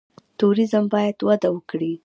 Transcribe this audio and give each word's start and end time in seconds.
توریزم 0.39 0.85
باید 0.93 1.17
وده 1.27 1.49
وکړي 1.51 1.93